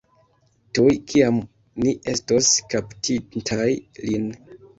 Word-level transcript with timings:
Tuj 0.77 0.93
kiam 1.11 1.37
ni 1.83 1.91
estos 2.15 2.49
kaptintaj 2.73 3.69
lin. 4.09 4.27